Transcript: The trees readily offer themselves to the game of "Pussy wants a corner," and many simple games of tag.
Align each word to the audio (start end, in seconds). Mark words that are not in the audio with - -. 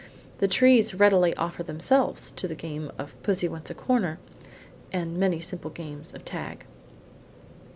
The 0.39 0.47
trees 0.47 0.95
readily 0.95 1.35
offer 1.35 1.61
themselves 1.61 2.31
to 2.31 2.47
the 2.47 2.55
game 2.55 2.89
of 2.97 3.13
"Pussy 3.21 3.47
wants 3.47 3.69
a 3.69 3.75
corner," 3.75 4.17
and 4.91 5.15
many 5.15 5.39
simple 5.39 5.69
games 5.69 6.11
of 6.15 6.25
tag. 6.25 6.65